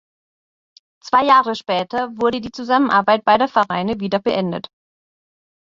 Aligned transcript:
Zwei 1.03 1.25
Jahre 1.27 1.53
später 1.53 2.13
wurde 2.17 2.41
die 2.41 2.51
Zusammenarbeit 2.51 3.23
beider 3.23 3.47
Vereine 3.47 3.99
wieder 3.99 4.17
beendet. 4.17 4.71